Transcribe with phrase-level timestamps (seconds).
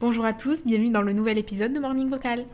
[0.00, 2.44] Bonjour à tous, bienvenue dans le nouvel épisode de Morning Vocal.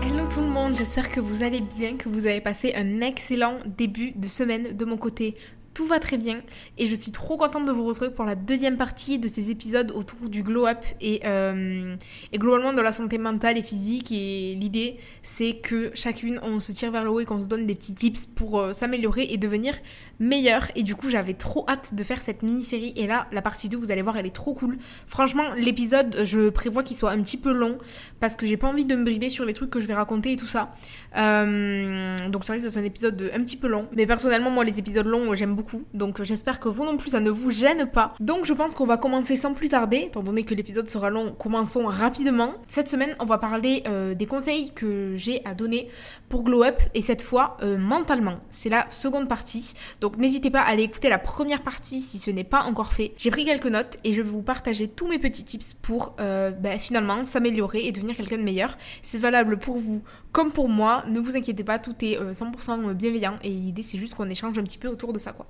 [0.00, 3.58] Hello tout le monde, j'espère que vous allez bien, que vous avez passé un excellent
[3.66, 5.34] début de semaine de mon côté
[5.74, 6.40] tout va très bien.
[6.78, 9.90] Et je suis trop contente de vous retrouver pour la deuxième partie de ces épisodes
[9.90, 11.96] autour du glow up et, euh,
[12.32, 14.12] et globalement de la santé mentale et physique.
[14.12, 17.66] Et l'idée c'est que chacune on se tire vers le haut et qu'on se donne
[17.66, 19.74] des petits tips pour euh, s'améliorer et devenir
[20.20, 22.92] meilleur et du coup j'avais trop hâte de faire cette mini-série.
[22.96, 24.78] Et là la partie 2 vous allez voir elle est trop cool.
[25.08, 27.78] Franchement l'épisode je prévois qu'il soit un petit peu long
[28.20, 30.32] parce que j'ai pas envie de me brider sur les trucs que je vais raconter
[30.32, 30.72] et tout ça.
[31.16, 33.88] Euh, donc c'est vrai que c'est un épisode un petit peu long.
[33.96, 37.20] Mais personnellement moi les épisodes longs j'aime beaucoup donc j'espère que vous non plus ça
[37.20, 38.14] ne vous gêne pas.
[38.20, 41.32] Donc je pense qu'on va commencer sans plus tarder, étant donné que l'épisode sera long,
[41.32, 42.54] commençons rapidement.
[42.66, 45.88] Cette semaine on va parler euh, des conseils que j'ai à donner
[46.28, 48.40] pour Glow Up et cette fois euh, mentalement.
[48.50, 49.74] C'est la seconde partie.
[50.00, 53.12] Donc n'hésitez pas à aller écouter la première partie si ce n'est pas encore fait.
[53.16, 56.50] J'ai pris quelques notes et je vais vous partager tous mes petits tips pour euh,
[56.50, 58.76] bah, finalement s'améliorer et devenir quelqu'un de meilleur.
[59.02, 60.02] C'est valable pour vous
[60.34, 64.14] comme pour moi, ne vous inquiétez pas, tout est 100% bienveillant et l'idée c'est juste
[64.14, 65.46] qu'on échange un petit peu autour de ça quoi.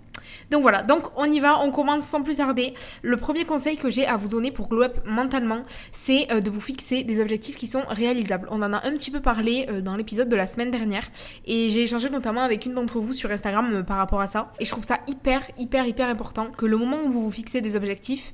[0.51, 2.75] Donc voilà, donc on y va, on commence sans plus tarder.
[3.03, 6.51] Le premier conseil que j'ai à vous donner pour glow up mentalement, c'est euh, de
[6.51, 8.47] vous fixer des objectifs qui sont réalisables.
[8.51, 11.09] On en a un petit peu parlé euh, dans l'épisode de la semaine dernière
[11.47, 14.53] et j'ai échangé notamment avec une d'entre vous sur Instagram euh, par rapport à ça.
[14.61, 17.61] Et je trouve ça hyper, hyper, hyper important que le moment où vous vous fixez
[17.61, 18.33] des objectifs,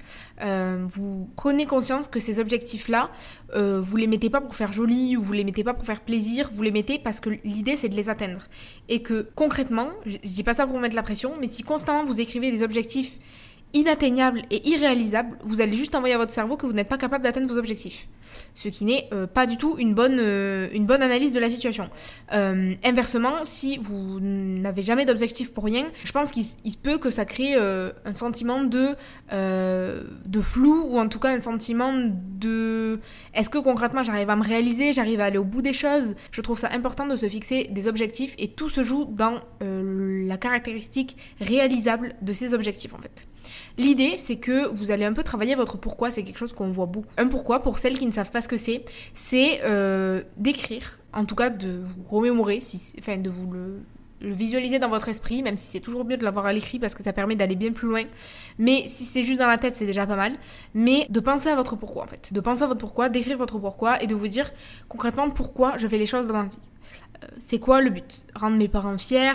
[0.88, 3.10] vous prenez conscience que ces objectifs-là,
[3.55, 6.50] vous les mettez pas pour faire joli ou vous les mettez pas pour faire plaisir,
[6.52, 8.46] vous les mettez parce que l'idée c'est de les atteindre.
[8.88, 11.62] Et que concrètement, je, je dis pas ça pour vous mettre la pression, mais si
[11.62, 13.18] constamment vous écrivez des objectifs
[13.72, 17.24] inatteignables et irréalisables, vous allez juste envoyer à votre cerveau que vous n'êtes pas capable
[17.24, 18.08] d'atteindre vos objectifs.
[18.55, 21.50] Ce qui n'est euh, pas du tout une bonne, euh, une bonne analyse de la
[21.50, 21.89] situation.
[22.33, 27.11] Euh, inversement, si vous n'avez jamais d'objectif pour rien, je pense qu'il se peut que
[27.11, 28.95] ça crée un sentiment de,
[29.33, 33.01] de flou ou en tout cas un sentiment de
[33.35, 36.14] est-ce que concrètement j'arrive à me réaliser, j'arrive à aller au bout des choses?
[36.30, 40.36] Je trouve ça important de se fixer des objectifs et tout se joue dans la
[40.36, 43.27] caractéristique réalisable de ces objectifs en fait.
[43.79, 46.86] L'idée, c'est que vous allez un peu travailler votre pourquoi, c'est quelque chose qu'on voit
[46.86, 47.08] beaucoup.
[47.17, 51.25] Un pourquoi, pour celles qui ne savent pas ce que c'est, c'est euh, d'écrire, en
[51.25, 53.81] tout cas de vous remémorer, si, enfin de vous le,
[54.20, 57.03] visualiser dans votre esprit, même si c'est toujours mieux de l'avoir à l'écrit parce que
[57.03, 58.05] ça permet d'aller bien plus loin.
[58.58, 60.35] Mais si c'est juste dans la tête, c'est déjà pas mal.
[60.75, 62.33] Mais de penser à votre pourquoi en fait.
[62.33, 64.51] De penser à votre pourquoi, d'écrire votre pourquoi et de vous dire
[64.89, 66.58] concrètement pourquoi je fais les choses dans ma vie.
[67.23, 68.27] Euh, c'est quoi le but?
[68.35, 69.33] Rendre mes parents fiers,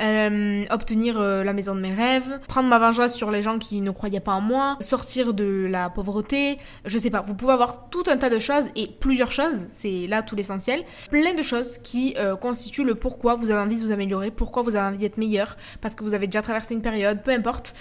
[0.00, 3.80] euh, obtenir euh, la maison de mes rêves, prendre ma vengeance sur les gens qui
[3.80, 7.88] ne croyaient pas en moi, sortir de la pauvreté, je sais pas, vous pouvez avoir
[7.88, 11.78] tout un tas de choses et plusieurs choses, c'est là tout l'essentiel, plein de choses
[11.78, 15.18] qui constituent le pourquoi vous avez envie de vous améliorer, pourquoi vous avez envie d'être
[15.18, 17.74] meilleur, parce que vous avez déjà traversé une période, peu importe.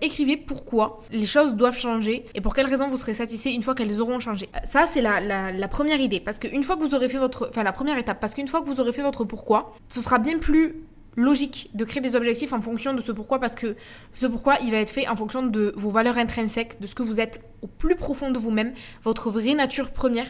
[0.00, 3.74] écrivez pourquoi les choses doivent changer et pour quelles raisons vous serez satisfait une fois
[3.74, 4.48] qu'elles auront changé.
[4.64, 7.48] Ça c'est la, la, la, première idée, parce qu'une fois que vous aurez fait votre...
[7.50, 10.18] Enfin la première étape, parce qu'une fois que vous aurez fait votre pourquoi, ce sera
[10.18, 10.74] bien plus
[11.18, 13.76] logique de créer des objectifs en fonction de ce pourquoi parce que
[14.14, 17.02] ce pourquoi il va être fait en fonction de vos valeurs intrinsèques, de ce que
[17.02, 20.28] vous êtes au plus profond de vous-même, votre vraie nature première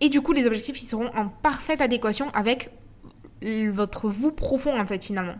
[0.00, 2.70] et du coup les objectifs ils seront en parfaite adéquation avec
[3.72, 5.36] votre vous profond en fait finalement.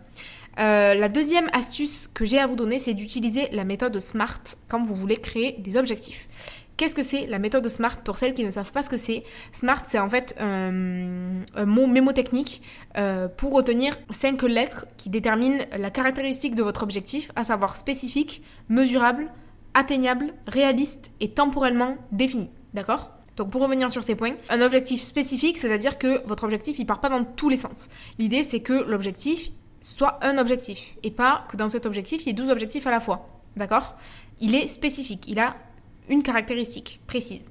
[0.59, 4.83] Euh, la deuxième astuce que j'ai à vous donner, c'est d'utiliser la méthode SMART quand
[4.83, 6.29] vous voulez créer des objectifs.
[6.79, 9.25] Qu'est-ce que c'est la méthode SMART pour celles qui ne savent pas ce que c'est?
[9.51, 10.71] SMART, c'est en fait un,
[11.67, 12.63] mot mémotechnique
[12.97, 18.45] euh, pour retenir cinq lettres qui déterminent la caractéristique de votre objectif, à savoir spécifique,
[18.69, 19.27] mesurable,
[19.75, 22.49] atteignable, réaliste et temporellement défini.
[22.75, 23.11] D'accord?
[23.37, 27.01] Donc pour revenir sur ces points, un objectif spécifique, c'est-à-dire que votre objectif il part
[27.01, 27.89] pas dans tous les sens.
[28.21, 29.51] L'idée c'est que l'objectif
[29.81, 32.93] soit un objectif et pas que dans cet objectif il y ait 12 objectifs à
[32.93, 33.29] la fois.
[33.57, 33.97] D'accord?
[34.41, 35.57] Il est spécifique, il a
[36.09, 37.51] une caractéristique précise.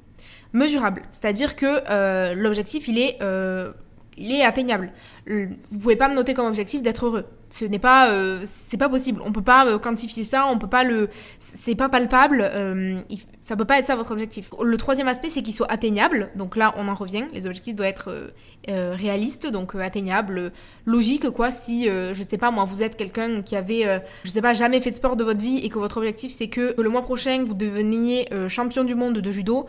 [0.54, 3.74] Mesurable, c'est-à-dire que euh, l'objectif, il est, euh,
[4.18, 4.92] il est atteignable.
[5.28, 7.26] Vous pouvez pas me noter comme objectif d'être heureux.
[7.50, 9.22] Ce n'est pas, euh, c'est pas possible.
[9.24, 10.48] On peut pas quantifier ça.
[10.48, 11.10] On peut pas le,
[11.40, 12.52] c'est pas palpable.
[13.40, 14.50] ça peut pas être ça votre objectif.
[14.62, 16.30] Le troisième aspect, c'est qu'il soit atteignable.
[16.36, 17.24] Donc là, on en revient.
[17.34, 18.32] Les objectifs doivent être
[18.68, 20.52] réalistes, donc atteignables,
[20.86, 21.52] logiques quoi.
[21.52, 24.92] Si, je sais pas, moi, vous êtes quelqu'un qui avait, je sais pas, jamais fait
[24.92, 27.54] de sport de votre vie et que votre objectif c'est que le mois prochain vous
[27.54, 29.68] deveniez champion du monde de judo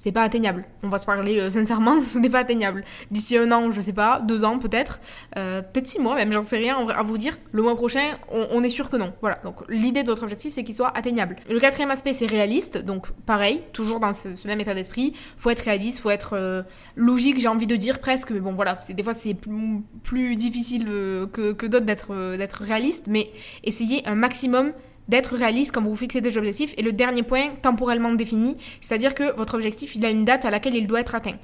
[0.00, 0.64] c'est pas atteignable.
[0.82, 2.84] On va se parler euh, sincèrement, ce n'est pas atteignable.
[3.10, 5.00] D'ici un an, je sais pas, deux ans peut-être,
[5.36, 7.38] euh, peut-être six mois même, j'en sais rien à vous dire.
[7.52, 9.12] Le mois prochain, on, est sûr que non.
[9.20, 11.36] Voilà, donc l'idée de votre objectif, c'est qu'il soit atteignable.
[11.48, 15.12] Le quatrième aspect, c'est réaliste, donc pareil, toujours dans ce, même état d'esprit.
[15.36, 16.62] Faut être réaliste, faut être euh,
[16.96, 20.86] logique, j'ai envie de dire presque, mais bon voilà, des fois c'est plus, difficile
[21.32, 23.30] que, que d'autres d'être d'être réaliste, mais
[23.64, 24.72] essayez un maximum
[25.10, 26.72] d'être réaliste quand vous vous fixez des objectifs.
[26.78, 30.50] Et le dernier point, temporellement défini, c'est-à-dire que votre objectif, il a une date à
[30.50, 31.36] laquelle il doit être atteint.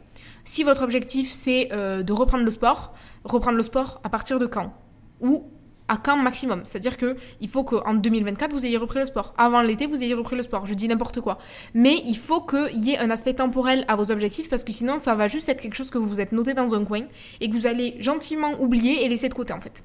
[0.45, 4.47] Si votre objectif, c'est euh, de reprendre le sport, reprendre le sport à partir de
[4.47, 4.73] quand?
[5.21, 5.45] Ou
[5.89, 6.61] à quand maximum?
[6.65, 9.35] C'est-à-dire que il faut qu'en 2024, vous ayez repris le sport.
[9.39, 10.65] Avant l'été, vous ayez repris le sport.
[10.65, 11.39] Je dis n'importe quoi.
[11.75, 15.01] Mais il faut qu'il y ait un aspect temporel à vos objectifs parce que sinon,
[15.01, 17.03] ça va juste être quelque chose que vous vous êtes noté dans un coin
[17.41, 19.83] et que vous allez gentiment oublier et laisser de côté en fait.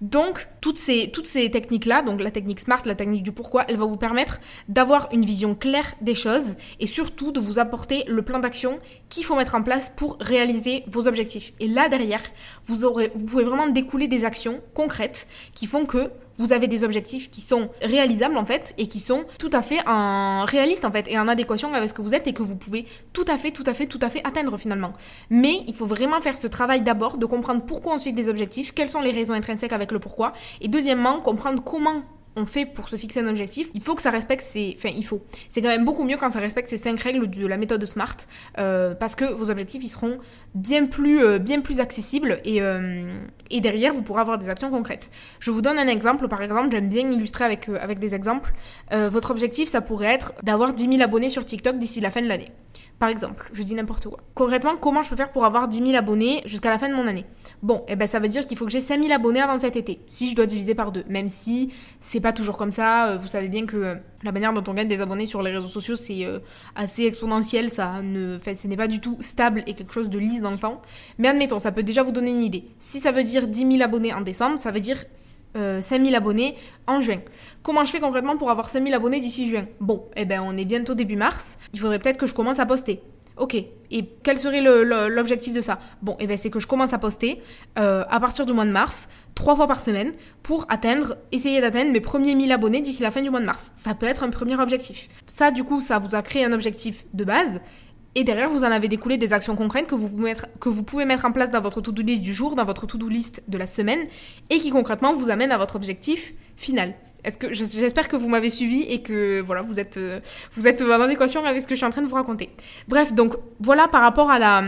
[0.00, 1.10] Donc, toutes ces,
[1.50, 5.24] techniques-là, donc la technique SMART, la technique du pourquoi, elle va vous permettre d'avoir une
[5.24, 8.78] vision claire des choses et surtout de vous apporter le plan d'action
[9.10, 11.52] qu'il faut mettre en place pour réaliser vos objectifs.
[11.60, 12.22] Et là, derrière,
[12.64, 12.78] vous
[13.26, 17.68] pouvez vraiment découler des actions concrètes qui font que vous avez des objectifs qui sont
[17.82, 21.28] réalisables en fait et qui sont tout à fait en réalistes en fait et en
[21.28, 23.74] adéquation avec ce que vous êtes et que vous pouvez tout à fait, tout à
[23.74, 24.94] fait, tout à fait atteindre finalement.
[25.28, 28.28] Mais il faut vraiment faire ce travail d'abord de comprendre pourquoi on se fixe des
[28.28, 32.02] objectifs, quelles sont les raisons intrinsèques avec le pourquoi et deuxièmement comprendre comment
[32.36, 34.74] on fait pour se fixer un objectif, il faut que ça respecte ces...
[34.78, 35.22] Enfin, il faut.
[35.48, 38.16] C'est quand même beaucoup mieux quand ça respecte ces cinq règles de la méthode SMART,
[38.58, 40.18] euh, parce que vos objectifs, ils seront
[40.54, 43.08] bien plus, euh, bien plus accessibles, et, euh,
[43.50, 45.10] et derrière, vous pourrez avoir des actions concrètes.
[45.40, 48.52] Je vous donne un exemple, par exemple, j'aime bien illustrer avec, avec des exemples.
[48.90, 52.28] votre objectif, ça pourrait être d'avoir 10 000 abonnés sur TikTok d'ici la fin de
[52.28, 52.50] l'année.
[52.98, 54.18] Par exemple, je dis n'importe quoi.
[54.34, 57.06] Concrètement, comment je peux faire pour avoir 10 000 abonnés jusqu'à la fin de mon
[57.06, 57.24] année?
[57.62, 59.58] Bon, et eh ben ça veut dire qu'il faut que j'ai 5 000 abonnés avant
[59.58, 61.04] cet été, si je dois diviser par deux.
[61.08, 61.70] Même si
[62.00, 64.72] c'est pas toujours comme ça, euh, vous savez bien que euh, la manière dont on
[64.72, 66.38] gagne des abonnés sur les réseaux sociaux, c'est euh,
[66.74, 70.18] assez exponentiel, ça ne, fait, ce n'est pas du tout stable et quelque chose de
[70.18, 70.80] lisse dans le temps.
[71.18, 72.64] Mais admettons, ça peut déjà vous donner une idée.
[72.78, 75.04] Si ça veut dire 10 000 abonnés en décembre, ça veut dire
[75.54, 76.54] 5000 abonnés
[76.86, 77.18] en juin.
[77.62, 79.66] Comment je fais concrètement pour avoir 5000 abonnés d'ici juin?
[79.80, 82.66] Bon, eh ben on est bientôt début mars, il faudrait peut-être que je commence à
[82.66, 83.02] poster.
[83.40, 85.78] Ok, et quel serait l'objectif de ça?
[86.02, 87.42] Bon, eh ben c'est que je commence à poster
[87.78, 91.90] euh, à partir du mois de mars, trois fois par semaine, pour atteindre, essayer d'atteindre
[91.90, 93.72] mes premiers 1000 abonnés d'ici la fin du mois de mars.
[93.76, 95.08] Ça peut être un premier objectif.
[95.26, 97.62] Ça, du coup, ça vous a créé un objectif de base.
[98.14, 101.50] Et derrière, vous en avez découlé des actions concrètes que vous pouvez mettre en place
[101.50, 104.00] dans votre to-do list du jour, dans votre to-do list de la semaine,
[104.50, 106.94] et qui concrètement vous amènent à votre objectif final.
[107.24, 110.20] Est-ce que j'espère que vous m'avez suivi et que voilà vous êtes euh,
[110.54, 112.50] vous êtes en adéquation avec ce que je suis en train de vous raconter.
[112.88, 114.58] Bref donc voilà par rapport à la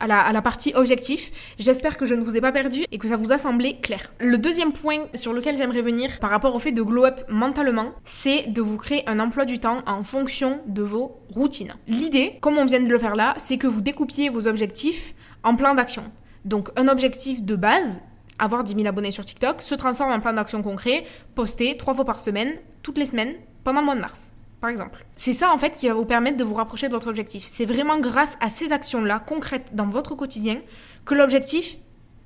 [0.00, 1.30] à la, à la partie objectif.
[1.58, 4.12] J'espère que je ne vous ai pas perdu et que ça vous a semblé clair.
[4.20, 7.92] Le deuxième point sur lequel j'aimerais venir par rapport au fait de glow up mentalement,
[8.04, 11.74] c'est de vous créer un emploi du temps en fonction de vos routines.
[11.86, 15.56] L'idée, comme on vient de le faire là, c'est que vous découpiez vos objectifs en
[15.56, 16.04] plan d'action.
[16.44, 18.02] Donc un objectif de base
[18.42, 21.04] avoir 10 000 abonnés sur TikTok, se transforme en plan d'action concret,
[21.34, 25.06] posté trois fois par semaine, toutes les semaines, pendant le mois de mars, par exemple.
[25.14, 27.44] C'est ça en fait qui va vous permettre de vous rapprocher de votre objectif.
[27.44, 30.60] C'est vraiment grâce à ces actions-là, concrètes dans votre quotidien,
[31.04, 31.76] que l'objectif,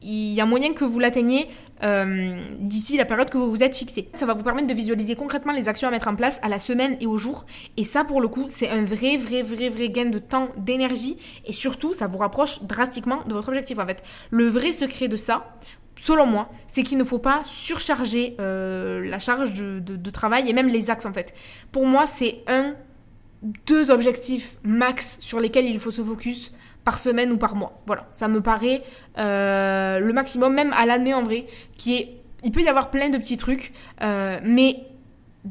[0.03, 1.49] il y a moyen que vous l'atteigniez
[1.83, 4.09] euh, d'ici la période que vous vous êtes fixé.
[4.15, 6.59] Ça va vous permettre de visualiser concrètement les actions à mettre en place à la
[6.59, 7.45] semaine et au jour.
[7.77, 11.19] Et ça, pour le coup, c'est un vrai, vrai, vrai, vrai gain de temps, d'énergie.
[11.45, 13.79] Et surtout, ça vous rapproche drastiquement de votre objectif.
[13.79, 15.53] En fait, le vrai secret de ça,
[15.99, 20.69] selon moi, c'est qu'il ne faut pas surcharger euh, la charge de, travail et même
[20.69, 21.35] les axes en fait.
[21.73, 22.75] Pour moi, c'est un,
[23.67, 26.53] deux objectifs max sur lesquels il faut se focus
[26.85, 27.81] par semaine ou par mois.
[27.87, 28.83] Voilà, ça me paraît
[29.19, 32.21] euh, le maximum, même à l'année en vrai, qui est...
[32.45, 33.73] Il peut y avoir plein de petits trucs,
[34.03, 34.77] euh, mais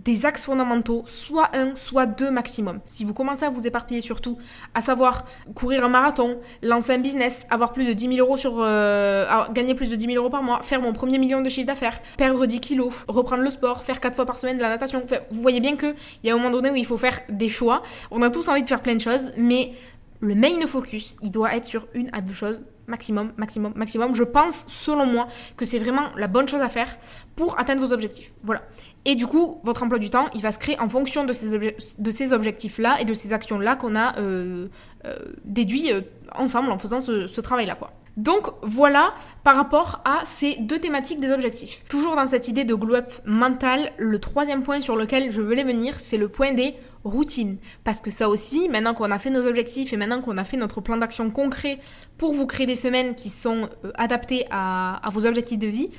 [0.03, 2.81] des axes fondamentaux, soit un, soit deux maximum.
[2.87, 4.37] Si vous commencez à vous éparpiller surtout,
[4.73, 5.25] à savoir
[5.55, 8.57] courir un marathon, lancer un business, avoir plus de 10 000 euros sur...
[8.59, 11.67] Euh, gagner plus de 10 000 euros par mois, faire mon premier million de chiffre
[11.67, 15.03] d'affaires, perdre 10 kilos, reprendre le sport, faire 4 fois par semaine de la natation.
[15.31, 17.81] vous voyez bien qu'il y a un moment donné où il faut faire des choix.
[18.11, 19.73] On a tous envie de faire plein de choses, mais
[20.19, 24.15] le main focus, il doit être sur une à deux choses maximum, maximum, maximum.
[24.15, 25.27] Je pense, selon moi,
[25.57, 26.97] que c'est vraiment la bonne chose à faire
[27.35, 28.33] pour atteindre vos objectifs.
[28.43, 28.61] Voilà.
[29.05, 32.33] Et du coup, votre emploi du temps, il va se créer en fonction de ces,
[32.33, 34.67] objectifs-là et de ces actions-là qu'on a euh,
[35.05, 35.15] euh,
[35.45, 36.01] euh,
[36.35, 37.77] ensemble en faisant ce, travail-là.
[38.17, 39.13] Donc voilà
[39.43, 41.83] par rapport à ces deux thématiques des objectifs.
[41.89, 45.99] Toujours dans cette idée de glow-up mental, le troisième point sur lequel je voulais venir,
[45.99, 46.75] c'est le point des
[47.05, 47.57] routines.
[47.85, 50.57] Parce que ça aussi, maintenant qu'on a fait nos objectifs et maintenant qu'on a fait
[50.57, 51.79] notre plan d'action concret
[52.17, 55.89] pour vous créer des semaines qui sont adaptées à, à vos objectifs de vie,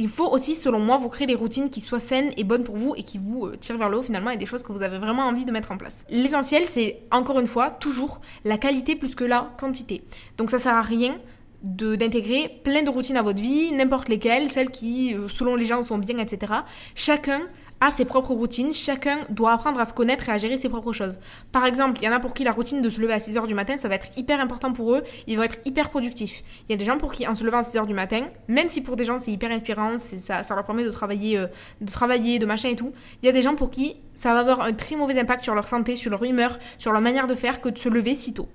[0.00, 2.76] Il faut aussi, selon moi, vous créer des routines qui soient saines et bonnes pour
[2.76, 4.82] vous et qui vous euh, tirent vers le haut finalement et des choses que vous
[4.82, 6.04] avez vraiment envie de mettre en place.
[6.08, 10.04] L'essentiel, c'est encore une fois, toujours la qualité plus que la quantité.
[10.36, 11.18] Donc ça sert à rien
[11.64, 15.82] d'intégrer plein de routines à votre vie, n'importe lesquelles, celles qui, euh, selon les gens,
[15.82, 16.52] sont bien, etc.
[16.94, 17.40] Chacun
[17.80, 20.92] a ses propres routines, chacun doit apprendre à se connaître et à gérer ses propres
[20.92, 21.18] choses.
[21.52, 23.46] Par exemple, il y en a pour qui la routine de se lever à 6h
[23.46, 26.42] du matin, ça va être hyper important pour eux, ils vont être hyper productifs.
[26.68, 28.68] Il y a des gens pour qui en se levant à 6h du matin, même
[28.68, 31.46] si pour des gens c'est hyper inspirant, ça, leur permet de travailler, euh,
[31.80, 32.92] de travailler, de machin et tout,
[33.22, 35.54] il y a des gens pour qui ça va avoir un très mauvais impact sur
[35.54, 38.34] leur santé, sur leur humeur, sur leur manière de faire que de se lever si
[38.34, 38.48] tôt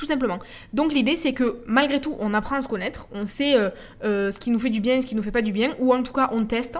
[0.00, 0.38] tout simplement.
[0.72, 3.68] Donc l'idée c'est que malgré tout on apprend à se connaître, on sait euh,
[4.02, 5.92] euh, ce qui nous fait du bien, ce qui nous fait pas du bien, ou
[5.92, 6.78] en tout cas on teste,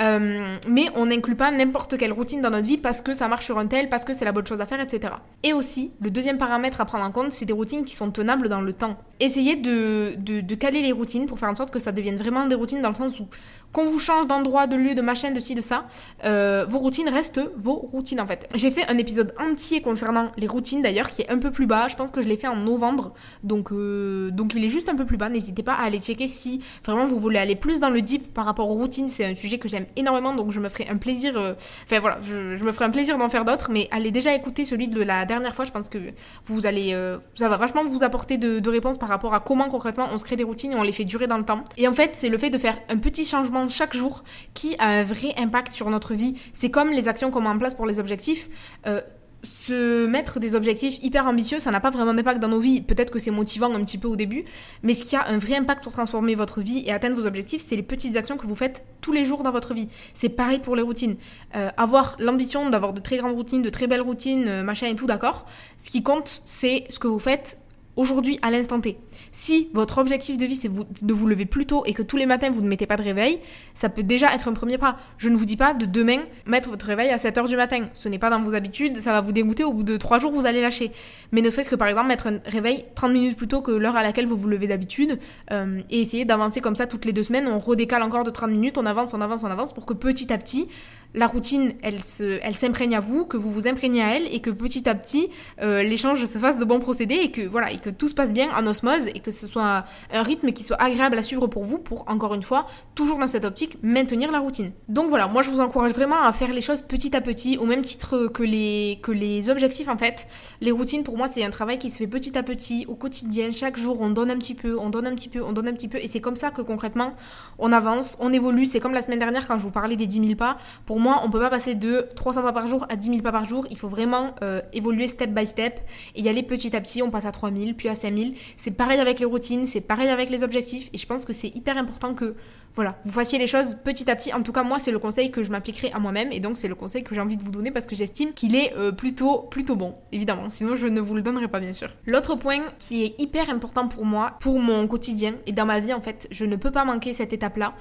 [0.00, 3.44] euh, mais on n'inclut pas n'importe quelle routine dans notre vie parce que ça marche
[3.44, 5.12] sur un tel, parce que c'est la bonne chose à faire, etc.
[5.42, 8.48] Et aussi, le deuxième paramètre à prendre en compte, c'est des routines qui sont tenables
[8.48, 8.96] dans le temps.
[9.24, 12.56] Essayez de, de caler les routines pour faire en sorte que ça devienne vraiment des
[12.56, 13.26] routines dans le sens où
[13.72, 15.86] qu'on vous change d'endroit, de lieu, de machin, de ci, de ça,
[16.24, 18.48] euh, vos routines restent vos routines en fait.
[18.54, 21.88] J'ai fait un épisode entier concernant les routines d'ailleurs qui est un peu plus bas.
[21.88, 24.94] Je pense que je l'ai fait en novembre, donc euh, donc il est juste un
[24.94, 25.28] peu plus bas.
[25.28, 28.44] N'hésitez pas à aller checker si vraiment vous voulez aller plus dans le deep par
[28.44, 29.08] rapport aux routines.
[29.08, 31.36] C'est un sujet que j'aime énormément, donc je me ferai un plaisir.
[31.36, 31.54] Euh,
[31.86, 34.88] enfin voilà, je, me ferai un plaisir d'en faire d'autres, mais allez déjà écouter celui
[34.88, 35.64] de la dernière fois.
[35.64, 35.98] Je pense que
[36.44, 36.92] vous allez,
[37.34, 40.36] ça va vachement vous apporter de, réponses par rapport à comment concrètement on se crée
[40.36, 41.64] des routines et on les fait durer dans le temps.
[41.76, 44.88] Et en fait, c'est le fait de faire un petit changement chaque jour qui a
[44.88, 46.38] un vrai impact sur notre vie.
[46.52, 48.48] C'est comme les actions qu'on met en place pour les objectifs.
[48.86, 49.00] Euh,
[49.42, 52.80] se mettre des objectifs hyper ambitieux, ça n'a pas vraiment d'impact dans nos vies.
[52.80, 54.44] Peut-être que c'est motivant un petit peu au début,
[54.82, 57.62] mais ce qui a un vrai impact pour transformer votre vie et atteindre vos objectifs,
[57.66, 59.88] c'est les petites actions que vous faites tous les jours dans votre vie.
[60.14, 61.16] C'est pareil pour les routines.
[61.56, 64.94] Euh, avoir l'ambition d'avoir de très grandes routines, de très belles routines, euh, machin et
[64.94, 65.46] tout, d'accord.
[65.78, 67.58] Ce qui compte, c'est ce que vous faites
[67.96, 68.98] aujourd'hui à l'instant T.
[69.30, 72.26] Si votre objectif de vie c'est de vous lever plus tôt et que tous les
[72.26, 73.40] matins vous ne mettez pas de réveil,
[73.74, 74.96] ça peut déjà être un premier pas.
[75.18, 77.88] Je ne vous dis pas de demain mettre votre réveil à 7h du matin.
[77.94, 80.32] Ce n'est pas dans vos habitudes, ça va vous dégoûter, au bout de 3 jours
[80.32, 80.90] vous allez lâcher.
[81.32, 83.96] Mais ne serait-ce que par exemple mettre un réveil 30 minutes plus tôt que l'heure
[83.96, 85.18] à laquelle vous vous levez d'habitude
[85.52, 88.50] euh, et essayer d'avancer comme ça toutes les deux semaines, on redécale encore de 30
[88.50, 90.68] minutes, on avance, on avance, on avance pour que petit à petit
[91.14, 92.00] la routine, elle
[92.42, 95.28] elle s'imprègne à vous, que vous vous imprégnez à elle et que petit à petit
[95.60, 98.32] euh, l'échange se fasse de bons procédés et que voilà et que tout se passe
[98.32, 101.64] bien en osmose et que ce soit un rythme qui soit agréable à suivre pour
[101.64, 104.72] vous pour encore une fois toujours dans cette optique maintenir la routine.
[104.88, 107.66] Donc voilà, moi je vous encourage vraiment à faire les choses petit à petit au
[107.66, 110.26] même titre que les que les objectifs en fait.
[110.60, 113.52] Les routines pour moi c'est un travail qui se fait petit à petit au quotidien,
[113.52, 115.74] chaque jour on donne un petit peu, on donne un petit peu, on donne un
[115.74, 117.14] petit peu et c'est comme ça que concrètement
[117.58, 118.66] on avance, on évolue.
[118.66, 120.56] C'est comme la semaine dernière quand je vous parlais des 10 000 pas.
[120.86, 123.32] Pour moi, on peut pas passer de 300 pas par jour à 10 000 pas
[123.32, 123.66] par jour.
[123.70, 125.80] Il faut vraiment euh, évoluer step by step
[126.14, 127.02] et y aller petit à petit.
[127.02, 128.30] On passe à 3 000, puis à 5 000.
[128.56, 130.90] C'est pareil avec les routines, c'est pareil avec les objectifs.
[130.92, 132.36] Et je pense que c'est hyper important que
[132.74, 134.32] voilà, vous fassiez les choses petit à petit.
[134.32, 136.68] En tout cas, moi, c'est le conseil que je m'appliquerai à moi-même et donc c'est
[136.68, 139.40] le conseil que j'ai envie de vous donner parce que j'estime qu'il est euh, plutôt
[139.50, 140.48] plutôt bon, évidemment.
[140.48, 141.88] Sinon, je ne vous le donnerai pas, bien sûr.
[142.06, 145.92] L'autre point qui est hyper important pour moi, pour mon quotidien et dans ma vie,
[145.92, 147.74] en fait, je ne peux pas manquer cette étape-là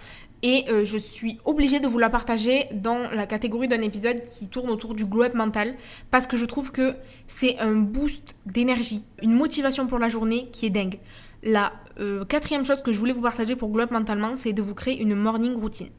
[0.44, 4.48] et euh, je suis obligée de vous la partager dans la catégorie d'un épisode qui
[4.48, 5.76] tourne autour du glow-up mental
[6.10, 6.96] parce que je trouve que
[7.28, 11.00] c'est un boost d'énergie, une motivation pour la journée qui est dingue.
[11.44, 14.76] La euh, quatrième chose que je voulais vous partager pour glow-up mentalement, c'est de vous
[14.76, 15.90] créer une morning routine.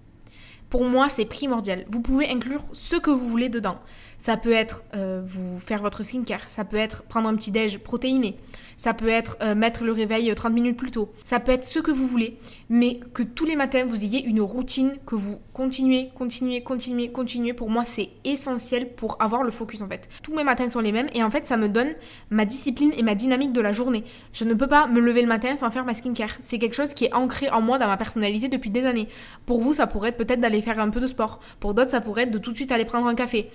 [0.70, 1.84] Pour moi, c'est primordial.
[1.88, 3.78] Vous pouvez inclure ce que vous voulez dedans.
[4.22, 7.78] Ça peut être euh, vous faire votre skincare, ça peut être prendre un petit déj
[7.78, 8.36] protéiné,
[8.76, 11.64] ça peut être euh, mettre le réveil 30 euh, minutes plus tôt, ça peut être
[11.64, 12.38] ce que vous voulez,
[12.68, 17.52] mais que tous les matins vous ayez une routine, que vous continuez, continuez, continuez, continuez.
[17.52, 20.08] Pour moi, c'est essentiel pour avoir le focus en fait.
[20.22, 21.90] Tous mes matins sont les mêmes et en fait, ça me donne
[22.30, 24.04] ma discipline et ma dynamique de la journée.
[24.32, 26.36] Je ne peux pas me lever le matin sans faire ma skincare.
[26.40, 29.08] C'est quelque chose qui est ancré en moi, dans ma personnalité depuis des années.
[29.46, 31.40] Pour vous, ça pourrait être peut-être d'aller faire un peu de sport.
[31.58, 33.48] Pour d'autres, ça pourrait être de tout de suite aller prendre un café.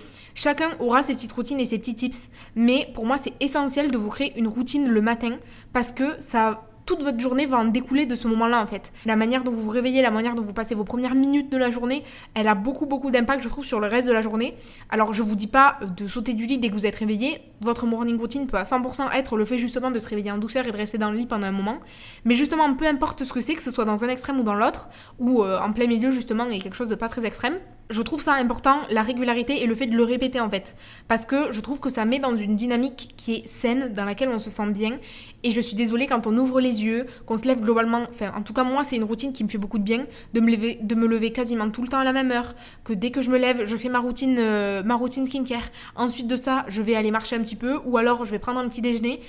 [0.58, 3.96] Chacun aura ses petites routines et ses petits tips, mais pour moi, c'est essentiel de
[3.96, 5.36] vous créer une routine le matin
[5.72, 8.94] parce que ça toute votre journée va en découler de ce moment-là en fait.
[9.04, 11.58] La manière dont vous vous réveillez, la manière dont vous passez vos premières minutes de
[11.58, 12.02] la journée,
[12.34, 14.56] elle a beaucoup beaucoup d'impact je trouve sur le reste de la journée.
[14.88, 17.84] Alors je vous dis pas de sauter du lit dès que vous êtes réveillé, votre
[17.84, 20.72] morning routine peut à 100% être le fait justement de se réveiller en douceur et
[20.72, 21.78] de rester dans le lit pendant un moment.
[22.24, 24.54] Mais justement, peu importe ce que c'est, que ce soit dans un extrême ou dans
[24.54, 24.88] l'autre,
[25.18, 27.58] ou euh, en plein milieu justement et quelque chose de pas très extrême,
[27.90, 30.76] je trouve ça important, la régularité et le fait de le répéter en fait.
[31.08, 34.28] Parce que je trouve que ça met dans une dynamique qui est saine, dans laquelle
[34.28, 34.98] on se sent bien.
[35.42, 38.02] Et je suis désolée quand on ouvre les yeux, qu'on se lève globalement.
[38.10, 40.40] Enfin, en tout cas, moi, c'est une routine qui me fait beaucoup de bien de
[40.40, 42.54] me lever, de me lever quasiment tout le temps à la même heure.
[42.84, 45.70] Que dès que je me lève, je fais ma routine, euh, ma routine skincare.
[45.96, 48.58] Ensuite de ça, je vais aller marcher un petit peu ou alors je vais prendre
[48.58, 49.20] un petit déjeuner.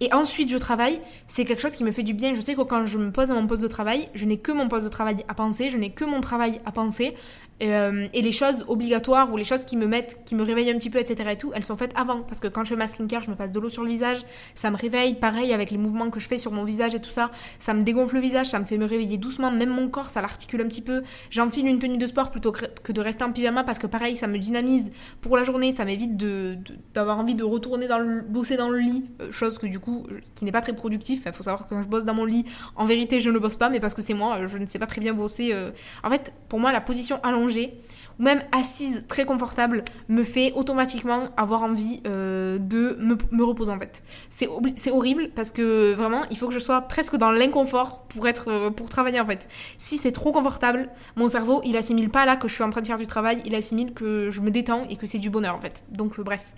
[0.00, 1.00] Et ensuite, je travaille.
[1.26, 2.34] C'est quelque chose qui me fait du bien.
[2.34, 4.52] Je sais que quand je me pose à mon poste de travail, je n'ai que
[4.52, 7.14] mon poste de travail à penser, je n'ai que mon travail à penser.
[7.62, 10.78] Euh, et les choses obligatoires ou les choses qui me mettent, qui me réveillent un
[10.78, 11.30] petit peu, etc.
[11.32, 12.22] et tout, elles sont faites avant.
[12.22, 14.24] Parce que quand je fais ma skincare, je me passe de l'eau sur le visage,
[14.54, 15.14] ça me réveille.
[15.14, 17.82] Pareil avec les mouvements que je fais sur mon visage et tout ça, ça me
[17.82, 19.50] dégonfle le visage, ça me fait me réveiller doucement.
[19.50, 21.02] Même mon corps, ça l'articule un petit peu.
[21.30, 24.26] J'enfile une tenue de sport plutôt que de rester en pyjama parce que pareil, ça
[24.26, 26.16] me dynamise pour la journée, ça m'évite
[26.94, 30.06] d'avoir envie de retourner dans le, bosser dans le lit, euh, chose que du coup,
[30.10, 31.22] euh, qui n'est pas très productif.
[31.26, 32.44] Il faut savoir que quand je bosse dans mon lit,
[32.76, 34.86] en vérité, je ne bosse pas, mais parce que c'est moi, je ne sais pas
[34.86, 35.54] très bien bosser.
[36.04, 37.47] En fait, pour moi, la position allongée
[38.18, 43.78] ou même assise très confortable me fait automatiquement avoir envie euh, de me, reposer en
[43.78, 44.02] fait.
[44.30, 48.48] C'est horrible parce que vraiment il faut que je sois presque dans l'inconfort pour être
[48.48, 49.48] euh, pour travailler en fait.
[49.78, 52.80] Si c'est trop confortable, mon cerveau il assimile pas là que je suis en train
[52.80, 55.54] de faire du travail, il assimile que je me détends et que c'est du bonheur
[55.54, 55.84] en fait.
[55.90, 56.52] Donc euh, bref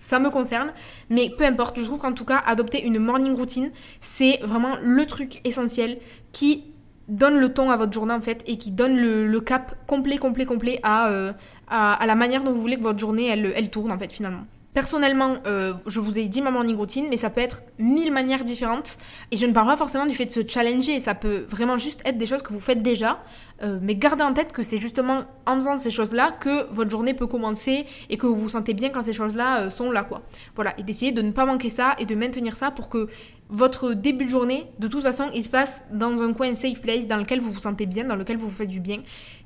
[0.00, 0.72] ça me concerne,
[1.10, 5.04] mais peu importe, je trouve qu'en tout cas, adopter une morning routine, c'est vraiment le
[5.06, 5.98] truc essentiel
[6.30, 6.72] qui
[7.08, 10.44] donne le ton à votre journée en fait et qui donne le, cap complet, complet,
[10.44, 11.32] complet euh,
[11.68, 14.12] à, à, la manière dont vous voulez que votre journée elle, elle tourne en fait
[14.12, 14.44] finalement.
[14.74, 18.44] Personnellement, euh, je vous ai dit ma morning routine, mais ça peut être mille manières
[18.44, 18.98] différentes.
[19.32, 22.00] Et je ne parle pas forcément du fait de se challenger, ça peut vraiment juste
[22.04, 23.18] être des choses que vous faites déjà.
[23.62, 27.14] Euh, mais gardez en tête que c'est justement en faisant ces choses-là que votre journée
[27.14, 30.22] peut commencer et que vous vous sentez bien quand ces choses-là sont là, quoi.
[30.54, 33.08] Voilà, et d'essayer de ne pas manquer ça et de maintenir ça pour que
[33.50, 37.06] votre début de journée, de toute façon, il se passe dans un coin safe place
[37.06, 38.98] dans lequel vous vous sentez bien, dans lequel vous vous faites du bien,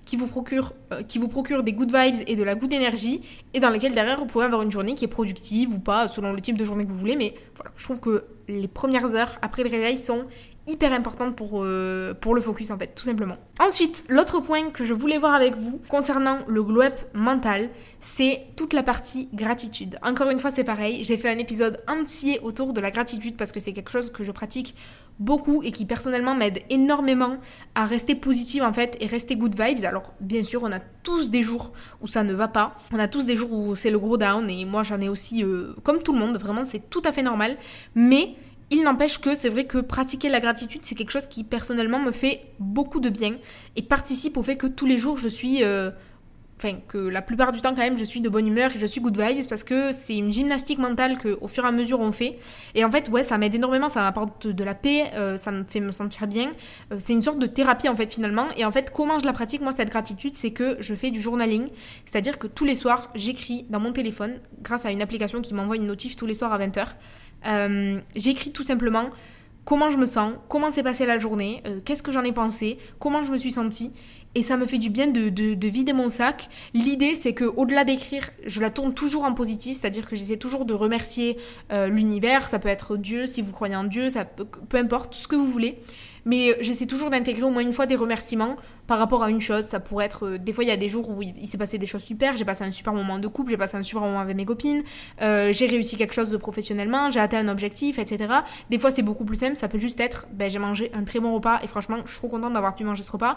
[0.04, 3.20] qui vous procure, euh, qui vous procure des good vibes et de la good énergie,
[3.54, 6.32] et dans lequel derrière vous pouvez avoir une journée qui est productive ou pas, selon
[6.32, 7.16] le type de journée que vous voulez.
[7.16, 10.24] Mais voilà, je trouve que les premières heures après le réveil sont
[10.66, 13.36] hyper importante pour, euh, pour le focus en fait, tout simplement.
[13.60, 18.46] Ensuite, l'autre point que je voulais voir avec vous concernant le glow up mental, c'est
[18.56, 19.98] toute la partie gratitude.
[20.02, 23.50] Encore une fois, c'est pareil, j'ai fait un épisode entier autour de la gratitude parce
[23.50, 24.74] que c'est quelque chose que je pratique
[25.18, 27.36] beaucoup et qui personnellement m'aide énormément
[27.74, 29.84] à rester positive en fait et rester good vibes.
[29.84, 33.08] Alors bien sûr, on a tous des jours où ça ne va pas, on a
[33.08, 36.02] tous des jours où c'est le gros down et moi j'en ai aussi euh, comme
[36.02, 37.56] tout le monde, vraiment c'est tout à fait normal,
[37.94, 38.34] mais
[38.72, 42.10] il n'empêche que c'est vrai que pratiquer la gratitude, c'est quelque chose qui personnellement me
[42.10, 43.36] fait beaucoup de bien
[43.76, 45.62] et participe au fait que tous les jours je suis...
[45.62, 45.90] Euh,
[46.56, 48.86] enfin, que la plupart du temps quand même je suis de bonne humeur et je
[48.86, 52.00] suis good vibes parce que c'est une gymnastique mentale que au fur et à mesure
[52.00, 52.38] on fait.
[52.74, 55.64] Et en fait, ouais, ça m'aide énormément, ça m'apporte de la paix, euh, ça me
[55.64, 56.50] fait me sentir bien.
[56.92, 58.46] Euh, c'est une sorte de thérapie en fait finalement.
[58.56, 61.20] Et en fait, comment je la pratique moi cette gratitude, c'est que je fais du
[61.20, 61.68] journaling,
[62.06, 65.76] c'est-à-dire que tous les soirs j'écris dans mon téléphone grâce à une application qui m'envoie
[65.76, 66.86] une notif tous les soirs à 20h.
[67.46, 69.10] Euh, j'écris tout simplement
[69.64, 72.78] comment je me sens, comment s'est passée la journée, euh, qu'est-ce que j'en ai pensé,
[72.98, 73.92] comment je me suis sentie.
[74.34, 76.48] Et ça me fait du bien de, vider mon sac.
[76.72, 80.64] L'idée, c'est que au-delà d'écrire, je la tourne toujours en positif, c'est-à-dire que j'essaie toujours
[80.64, 81.36] de remercier
[81.70, 82.48] euh, l'univers.
[82.48, 85.46] Ça peut être Dieu, si vous croyez en Dieu, ça peu importe, ce que vous
[85.46, 85.78] voulez.
[86.24, 88.56] Mais j'essaie toujours d'intégrer au moins une fois des remerciements
[88.86, 89.64] par rapport à une chose.
[89.64, 90.26] Ça pourrait être.
[90.26, 92.36] Euh, des fois, il y a des jours où il, s'est passé des choses super.
[92.36, 94.82] J'ai passé un super moment de couple, j'ai passé un super moment avec mes copines,
[95.20, 98.32] euh, j'ai réussi quelque chose de professionnellement, j'ai atteint un objectif, etc.
[98.70, 99.56] Des fois, c'est beaucoup plus simple.
[99.56, 102.18] Ça peut juste être ben, j'ai mangé un très bon repas et franchement, je suis
[102.18, 103.36] trop contente d'avoir pu manger ce repas.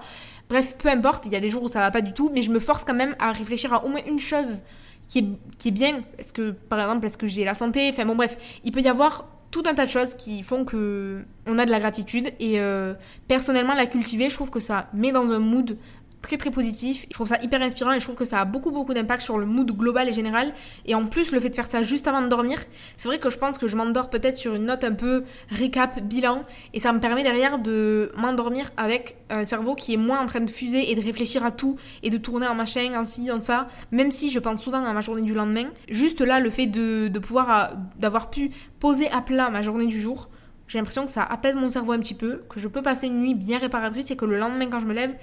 [0.49, 1.25] Bref, peu importe.
[1.25, 2.83] Il y a des jours où ça va pas du tout, mais je me force
[2.83, 4.59] quand même à réfléchir à au moins une chose
[5.07, 6.03] qui est, qui est bien.
[6.17, 7.89] Est-ce que, par exemple, est-ce que j'ai la santé?
[7.89, 11.23] Enfin bon, bref, il peut y avoir tout un tas de choses qui font que
[11.47, 12.33] on a de la gratitude.
[12.41, 12.93] Et euh,
[13.29, 15.77] personnellement la cultiver je trouve que ça met dans un mood
[16.25, 17.05] très très positif.
[17.09, 19.37] Je trouve ça hyper inspirant et je trouve que ça a beaucoup beaucoup d'impact sur
[19.37, 20.53] le mood global et général.
[20.85, 22.59] Et en plus, le fait de faire ça juste avant de dormir,
[22.97, 26.01] c'est vrai que je pense que je m'endors peut-être sur une note un peu récap,
[26.01, 26.43] bilan.
[26.73, 30.41] Et ça me permet derrière de m'endormir avec un cerveau qui est moins en train
[30.41, 33.39] de fuser et de réfléchir à tout et de tourner en machin, en ci, en
[33.41, 33.67] ça.
[33.91, 35.67] Même si je pense souvent à ma journée du lendemain.
[35.89, 39.87] Juste là, le fait de, de pouvoir, euh, d'avoir pu poser à plat ma journée
[39.87, 40.29] du jour.
[40.67, 43.19] J'ai l'impression que ça apaise mon cerveau un petit peu, que je peux passer une
[43.19, 45.15] nuit bien réparatrice et que le lendemain quand je me lève,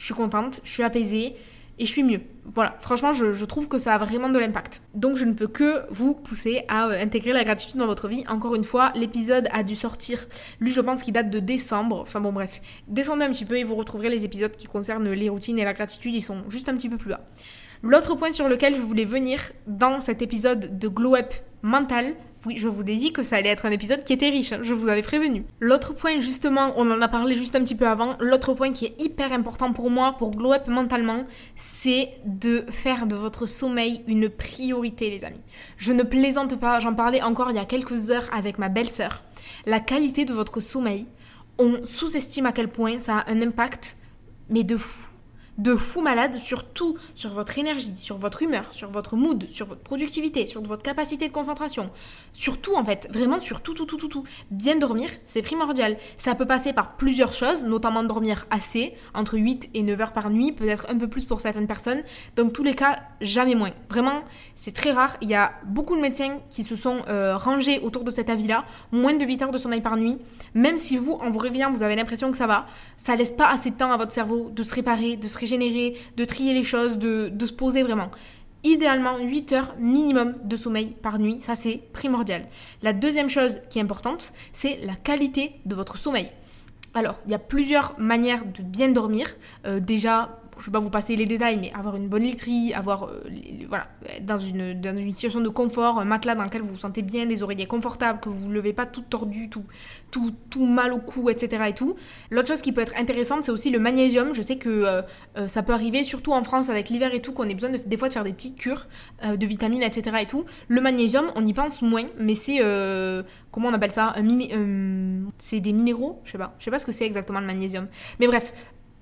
[0.00, 1.36] je suis contente, je suis apaisée
[1.78, 2.22] et je suis mieux.
[2.54, 4.80] Voilà, franchement, je, trouve que ça a vraiment de l'impact.
[4.94, 8.24] Donc, je ne peux que vous pousser à euh, intégrer la gratitude dans votre vie.
[8.26, 10.26] Encore une fois, l'épisode a dû sortir,
[10.58, 12.00] lui, je pense qu'il date de décembre.
[12.00, 15.28] Enfin bon, bref, descendez un petit peu et vous retrouverez les épisodes qui concernent les
[15.28, 17.20] routines et la gratitude, ils sont juste un petit peu plus bas.
[17.82, 22.14] L'autre point sur lequel je voulais venir dans cet épisode de Glow Up mental,
[22.46, 24.60] Oui, je vous ai dit que ça allait être un épisode qui était riche, hein,
[24.62, 25.44] je vous avais prévenu.
[25.60, 28.86] L'autre point, justement, on en a parlé juste un petit peu avant, l'autre point qui
[28.86, 34.02] est hyper important pour moi, pour glow up mentalement, c'est de faire de votre sommeil
[34.06, 35.42] une priorité, les amis.
[35.76, 39.22] Je ne plaisante pas, j'en parlais encore il y a quelques heures avec ma belle-sœur.
[39.66, 41.04] La qualité de votre sommeil,
[41.58, 43.98] on sous-estime à quel point ça a un impact,
[44.48, 45.09] mais de fou
[45.60, 49.66] de fou malade sur tout, sur votre énergie, sur votre humeur, sur votre mood, sur
[49.66, 51.90] votre productivité, sur votre capacité de concentration,
[52.32, 54.24] sur tout en fait, vraiment sur tout, tout, tout, tout, tout.
[54.50, 55.98] Bien dormir, c'est primordial.
[56.16, 60.30] Ça peut passer par plusieurs choses, notamment dormir assez, entre 8 et 9 heures par
[60.30, 62.02] nuit, peut-être un peu plus pour certaines personnes.
[62.36, 63.72] Dans tous les cas, jamais moins.
[63.90, 64.22] Vraiment,
[64.54, 65.16] c'est très rare.
[65.20, 68.64] Il y a beaucoup de médecins qui se sont euh, rangés autour de cet avis-là,
[68.92, 70.16] moins de 8 heures de sommeil par nuit.
[70.54, 73.48] Même si vous, en vous réveillant, vous avez l'impression que ça va, ça laisse pas
[73.48, 76.64] assez de temps à votre cerveau de se réparer, de se régénérer, de trier les
[76.64, 78.10] choses, de, se poser vraiment.
[78.62, 82.46] Idéalement, 8 heures minimum de sommeil par nuit, ça c'est primordial.
[82.82, 86.30] La deuxième chose qui est importante, c'est la qualité de votre sommeil.
[86.92, 89.28] Alors, il y a plusieurs manières de bien dormir.
[89.64, 92.72] Euh, déjà, je ne vais pas vous passer les détails, mais avoir une bonne literie,
[92.74, 93.22] avoir, euh,
[93.68, 93.88] voilà,
[94.20, 97.26] dans une, dans une situation de confort, un matelas dans lequel vous vous sentez bien,
[97.26, 99.64] des oreillers confortables, que vous ne levez pas tout tordu, tout,
[100.10, 101.64] tout, tout mal au cou, etc.
[101.68, 101.96] Et tout.
[102.30, 104.34] L'autre chose qui peut être intéressante, c'est aussi le magnésium.
[104.34, 105.02] Je sais que euh,
[105.38, 107.96] euh, ça peut arriver, surtout en France avec l'hiver et tout, qu'on ait besoin des
[107.96, 108.86] fois de faire des petites cures
[109.24, 110.16] de vitamines, etc.
[110.20, 110.44] Et tout.
[110.68, 112.58] Le magnésium, on y pense moins, mais c'est
[113.50, 114.14] comment on appelle ça?
[115.38, 116.20] C'est des minéraux?
[116.24, 117.86] Je sais pas je sais pas ce que c'est exactement le magnésium
[118.18, 118.52] mais bref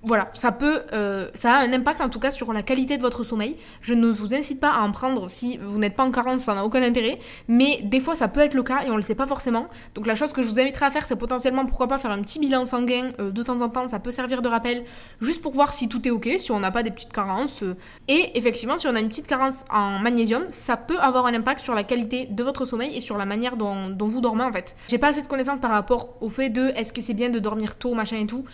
[0.02, 3.02] voilà, ça peut, euh, ça a un impact en tout cas sur la qualité de
[3.02, 3.56] votre sommeil.
[3.80, 6.54] Je ne vous incite pas à en prendre si vous n'êtes pas en carence, ça
[6.54, 7.18] n'a aucun intérêt.
[7.48, 9.66] Mais des fois, ça peut être le cas et on le sait pas forcément.
[9.96, 12.22] Donc la chose que je vous inviterai à faire, c'est potentiellement pourquoi pas faire un
[12.22, 13.88] petit bilan sanguin euh, de temps en temps.
[13.88, 14.84] Ça peut servir de rappel,
[15.20, 17.64] juste pour voir si tout est ok, si on n'a pas des petites carences.
[17.64, 17.76] Euh.
[18.06, 21.58] Et effectivement, si on a une petite carence en magnésium, ça peut avoir un impact
[21.60, 24.52] sur la qualité de votre sommeil et sur la manière dont, dont vous dormez en
[24.52, 24.76] fait.
[24.88, 27.40] J'ai pas assez de connaissances par rapport au fait de est-ce que c'est bien de
[27.40, 28.44] dormir tôt, machin et tout.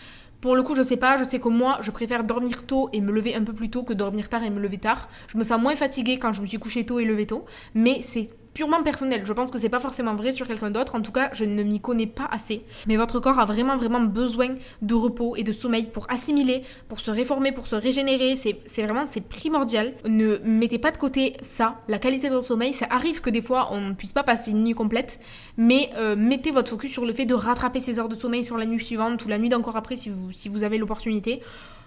[0.44, 3.00] Pour le coup, je sais pas, je sais que moi, je préfère dormir tôt et
[3.00, 5.08] me lever un peu plus tôt que dormir tard et me lever tard.
[5.28, 8.02] Je me sens moins fatiguée quand je me suis couchée tôt et levée tôt, mais
[8.02, 9.22] c'est purement personnel.
[9.26, 10.94] Je pense que c'est pas forcément vrai sur quelqu'un d'autre.
[10.94, 12.62] En tout cas, je ne m'y connais pas assez.
[12.86, 17.00] Mais votre corps a vraiment, vraiment besoin de repos et de sommeil pour assimiler, pour
[17.00, 18.36] se réformer, pour se régénérer.
[18.36, 19.92] C'est vraiment, c'est primordial.
[20.08, 22.72] Ne mettez pas de côté ça, la qualité de votre sommeil.
[22.72, 25.18] Ça arrive que des fois, on ne puisse pas passer une nuit complète.
[25.56, 28.56] Mais euh, mettez votre focus sur le fait de rattraper ces heures de sommeil sur
[28.56, 31.42] la nuit suivante ou la nuit d'encore après si vous, si vous avez l'opportunité.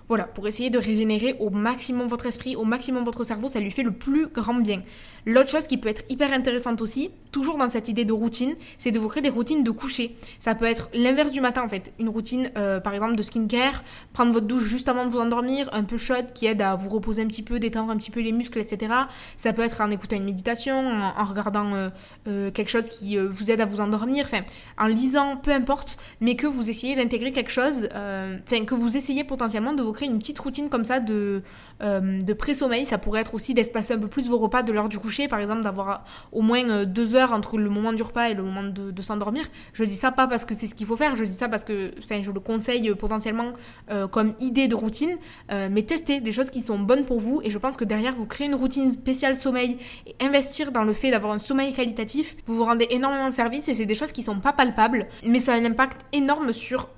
[0.07, 3.71] Voilà, pour essayer de régénérer au maximum votre esprit, au maximum votre cerveau, ça lui
[3.71, 4.81] fait le plus grand bien.
[5.25, 8.91] L'autre chose qui peut être hyper intéressante aussi, toujours dans cette idée de routine, c'est
[8.91, 10.15] de vous créer des routines de coucher.
[10.39, 11.91] Ça peut être l'inverse du matin en fait.
[11.99, 15.69] Une routine euh, par exemple de skincare, prendre votre douche juste avant de vous endormir,
[15.73, 18.21] un peu chaude qui aide à vous reposer un petit peu, détendre un petit peu
[18.21, 18.93] les muscles, etc.
[19.35, 21.89] Ça peut être en écoutant une méditation, en, regardant euh,
[22.29, 24.43] euh, quelque chose qui vous aide à vous endormir, enfin
[24.77, 29.25] en lisant, peu importe, mais que vous essayez d'intégrer quelque chose, enfin que vous essayez
[29.25, 31.41] potentiellement de vous créer une petite routine comme ça de,
[31.81, 32.85] de pré-sommeil.
[32.85, 35.39] Ça pourrait être aussi d'espacer un peu plus vos repas de l'heure du coucher par
[35.39, 38.63] exemple, d'avoir au moins euh, deux heures entre le moment du repas et le moment
[38.63, 39.45] de, s'endormir.
[39.73, 41.63] Je dis ça pas parce que c'est ce qu'il faut faire, je dis ça parce
[41.63, 43.53] que enfin, je le conseille potentiellement
[43.89, 45.17] euh, comme idée de routine,
[45.51, 48.13] euh, mais testez des choses qui sont bonnes pour vous et je pense que derrière
[48.13, 52.35] vous créez une routine spéciale sommeil et investir dans le fait d'avoir un sommeil qualitatif,
[52.45, 55.39] vous vous rendez énormément de service et c'est des choses qui sont pas palpables, mais
[55.39, 56.89] ça a un impact énorme sur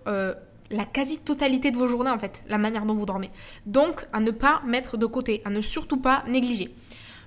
[0.71, 3.31] la quasi-totalité de vos journées en fait, la manière dont vous dormez.
[3.65, 6.73] Donc à ne pas mettre de côté, à ne surtout pas négliger.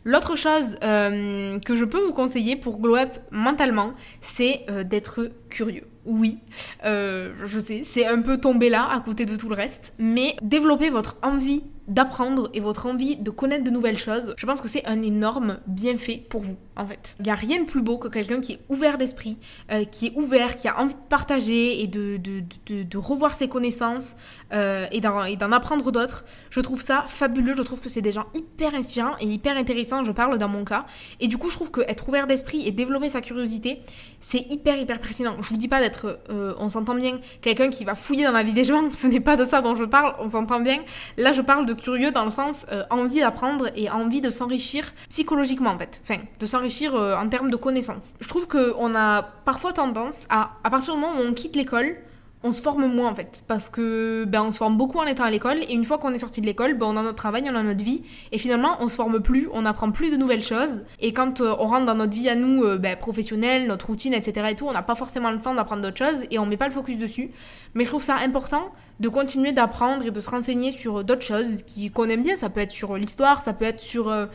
[0.05, 5.31] L'autre chose euh, que je peux vous conseiller pour glow up mentalement, c'est euh, d'être
[5.49, 5.87] curieux.
[6.05, 6.39] Oui,
[6.85, 10.35] euh, je sais, c'est un peu tombé là à côté de tout le reste, mais
[10.43, 14.67] développer votre envie d'apprendre et votre envie de connaître de nouvelles choses, je pense que
[14.67, 17.17] c'est un énorme bienfait pour vous, en fait.
[17.19, 19.37] Il n'y a rien de plus beau que quelqu'un qui est ouvert d'esprit,
[19.71, 24.15] euh, qui est ouvert, qui a envie de partager et de, revoir ses connaissances
[24.53, 26.25] euh, et d'en apprendre d'autres.
[26.51, 30.05] Je trouve ça fabuleux, je trouve que c'est des gens hyper inspirants et hyper intéressants,
[30.05, 30.87] je parle dans mon cas.
[31.21, 33.81] Et du coup, je trouve qu'être ouvert d'esprit et développer sa curiosité,
[34.21, 35.43] c'est hyper, hyper pertinent.
[35.43, 38.43] Je vous dis pas d'être, euh, on s'entend bien, quelqu'un qui va fouiller dans la
[38.43, 40.83] vie des gens, ce n'est pas de ça dont je parle, on s'entend bien.
[41.17, 45.71] Là, je parle de curieux dans le sens envie d'apprendre et envie de s'enrichir psychologiquement
[45.71, 46.01] en fait.
[46.05, 46.47] Enfin, de
[46.95, 48.11] euh, en termes de connaissances.
[48.21, 51.97] Je trouve qu'on a parfois tendance à, à partir du moment où on quitte l'école,
[52.45, 55.23] on se forme moins en fait parce que ben on se forme beaucoup en étant
[55.23, 57.45] à l'école et une fois qu'on est sorti de l'école ben on a notre travail
[57.49, 60.43] on a notre vie et finalement on se forme plus on apprend plus de nouvelles
[60.43, 64.13] choses et quand euh, on rentre dans notre vie à nous ben, professionnelle notre routine
[64.13, 66.57] etc et tout on n'a pas forcément le temps d'apprendre d'autres choses et on met
[66.57, 67.31] pas le focus dessus
[67.75, 68.73] mais je trouve ça important
[69.03, 72.37] de continuer d'apprendre et de se renseigner sur d'autres choses qu'on aime bien.
[72.37, 74.27] Ça peut être sur l'histoire, ça peut être sur, euh,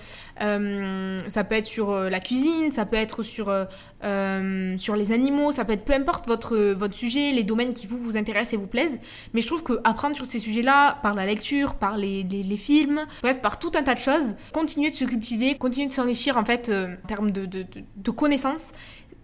[0.42, 3.46] euh, ça peut être sur la cuisine, ça peut être sur,
[4.78, 7.98] sur les animaux, ça peut être peu importe votre, votre sujet, les domaines qui vous,
[7.98, 9.00] vous intéressent et vous plaisent.
[9.34, 13.06] Mais je trouve que apprendre sur ces sujets-là, par la lecture, par les, les, films,
[13.22, 16.44] bref, par tout un tas de choses, continuer de se cultiver, continuer de s'enrichir en
[16.44, 18.74] fait en termes de, de, de connaissances,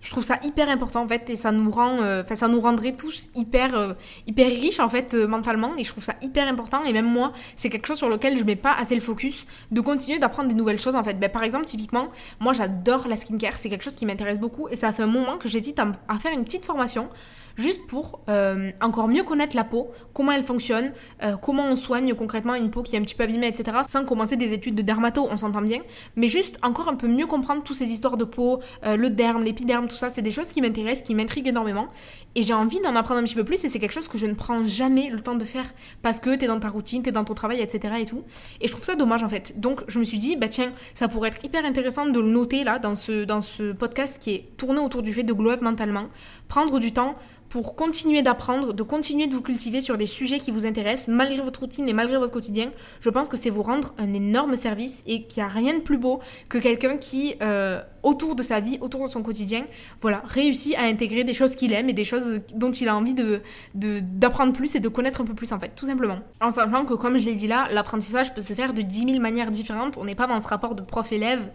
[0.04, 2.60] je trouve ça hyper important en fait et ça nous rend euh, enfin ça nous
[2.60, 3.94] rendrait tous hyper euh,
[4.28, 7.32] hyper riches en fait euh, mentalement et je trouve ça hyper important et même moi
[7.56, 10.56] c'est quelque chose sur lequel je mets pas assez le focus de continuer d'apprendre des
[10.56, 11.20] nouvelles choses en fait.
[11.20, 12.10] Ben, par exemple typiquement
[12.42, 15.38] moi j'adore la skincare c'est quelque chose qui m'intéresse beaucoup et ça fait un moment
[15.38, 17.10] que j'hésite à, faire une petite formation
[17.56, 20.92] juste pour euh, encore mieux connaître la peau, comment elle fonctionne,
[21.24, 23.78] euh, comment on soigne concrètement une peau qui est un petit peu abîmée, etc.
[23.88, 25.80] Sans commencer des études de dermato, on s'entend bien,
[26.16, 29.44] mais juste encore un peu mieux comprendre toutes ces histoires de peau, euh, le derme,
[29.44, 31.88] l'épiderme, tout ça, c'est des choses qui m'intéressent, qui m'intriguent énormément.
[32.36, 34.26] Et j'ai envie d'en apprendre un petit peu plus et c'est quelque chose que je
[34.26, 35.66] ne prends jamais le temps de faire
[36.02, 37.94] parce que t'es dans ta routine, t'es dans ton travail, etc.
[38.00, 38.24] et tout.
[38.60, 39.60] Et je trouve ça dommage en fait.
[39.60, 42.64] Donc je me suis dit, bah tiens, ça pourrait être hyper intéressant de le noter
[42.64, 45.62] là dans ce, dans ce podcast qui est tourné autour du fait de glow up
[45.62, 46.08] mentalement.
[46.48, 47.16] Prendre du temps
[47.54, 51.40] pour continuer d'apprendre, de continuer de vous cultiver sur des sujets qui vous intéressent, malgré
[51.40, 52.72] votre routine et malgré votre quotidien.
[53.00, 55.82] Je pense que c'est vous rendre un énorme service et qu'il n'y a rien de
[55.82, 59.68] plus beau que quelqu'un qui, euh, autour de sa vie, autour de son quotidien,
[60.02, 63.14] voilà, réussit à intégrer des choses qu'il aime et des choses dont il a envie
[63.14, 63.44] de,
[63.76, 66.22] d'apprendre plus et de connaître un peu plus en fait, tout simplement.
[66.42, 69.20] En sachant que, comme je l'ai dit là, l'apprentissage peut se faire de 10 000
[69.20, 70.00] manières différentes.
[70.00, 71.52] On n'est pas dans ce rapport de prof-élève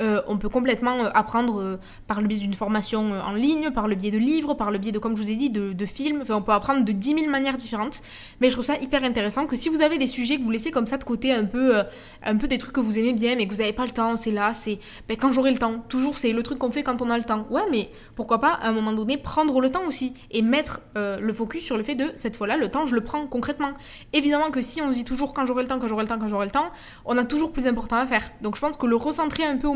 [0.00, 1.76] euh, on peut complètement euh, apprendre euh,
[2.06, 4.92] par le biais d'une formation en ligne, par le biais de livres, par le biais
[4.92, 6.20] de, comme je vous ai dit, de, films.
[6.22, 8.00] Enfin, on peut apprendre de 10 000 manières différentes.
[8.40, 10.70] Mais je trouve ça hyper intéressant que si vous avez des sujets que vous laissez
[10.70, 11.74] comme ça de côté, un peu,
[12.22, 14.16] un peu des trucs que vous aimez bien, mais que vous n'avez pas le temps,
[14.16, 14.78] c'est là, c'est
[15.08, 15.80] ben, quand j'aurai le temps.
[15.88, 17.46] Toujours, c'est le truc qu'on fait quand on a le temps.
[17.50, 21.32] Ouais, mais pourquoi pas, à un moment donné, prendre le temps aussi et mettre le
[21.32, 23.72] focus sur le fait de, cette fois-là, le temps, je le prends concrètement.
[24.12, 26.18] Évidemment que si on se dit toujours quand j'aurai le temps, quand j'aurai le temps,
[26.18, 26.70] quand j'aurai le temps,
[27.04, 28.30] on a toujours plus important à faire.
[28.40, 29.74] Donc je pense que le recentrer un peu au